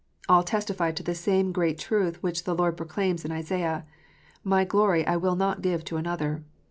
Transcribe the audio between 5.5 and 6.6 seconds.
give to another."